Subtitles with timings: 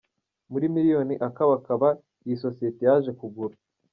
[0.51, 1.87] muri miliyoni akabakaba
[2.25, 3.55] Iyi sosiyete yaje kugura.